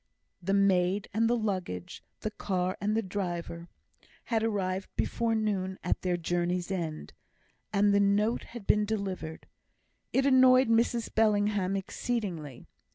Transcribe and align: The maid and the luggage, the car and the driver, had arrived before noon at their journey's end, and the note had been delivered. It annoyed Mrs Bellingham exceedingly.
The 0.41 0.55
maid 0.55 1.09
and 1.13 1.29
the 1.29 1.37
luggage, 1.37 2.03
the 2.21 2.31
car 2.31 2.75
and 2.81 2.97
the 2.97 3.03
driver, 3.03 3.67
had 4.23 4.41
arrived 4.41 4.89
before 4.95 5.35
noon 5.35 5.77
at 5.83 6.01
their 6.01 6.17
journey's 6.17 6.71
end, 6.71 7.13
and 7.71 7.93
the 7.93 7.99
note 7.99 8.45
had 8.45 8.65
been 8.65 8.83
delivered. 8.83 9.45
It 10.11 10.25
annoyed 10.25 10.69
Mrs 10.69 11.13
Bellingham 11.13 11.75
exceedingly. 11.75 12.67